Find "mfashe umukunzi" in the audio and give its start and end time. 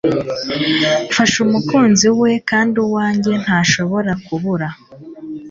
1.09-2.07